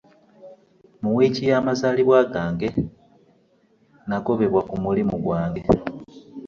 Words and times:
Mu 1.01 1.09
wiiki 1.17 1.43
ya 1.49 1.59
mazalibwa 1.67 2.19
gandge 2.33 2.69
nagobebwa 4.07 4.61
ku 4.69 4.75
mulimu 4.83 5.15
gwange. 5.23 5.61